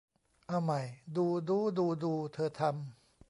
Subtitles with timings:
[0.47, 0.81] เอาใหม่
[1.15, 2.73] ดู ดู๊ ดู ดูเธอทำ